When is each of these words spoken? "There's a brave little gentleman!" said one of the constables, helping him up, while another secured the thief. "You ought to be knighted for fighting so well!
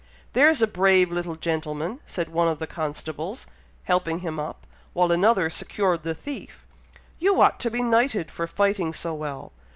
"There's 0.33 0.63
a 0.63 0.67
brave 0.67 1.11
little 1.11 1.35
gentleman!" 1.35 1.99
said 2.07 2.29
one 2.29 2.47
of 2.47 2.57
the 2.57 2.65
constables, 2.65 3.45
helping 3.83 4.21
him 4.21 4.39
up, 4.39 4.65
while 4.93 5.11
another 5.11 5.51
secured 5.51 6.01
the 6.01 6.15
thief. 6.15 6.65
"You 7.19 7.39
ought 7.39 7.59
to 7.59 7.69
be 7.69 7.83
knighted 7.83 8.31
for 8.31 8.47
fighting 8.47 8.93
so 8.93 9.13
well! 9.13 9.51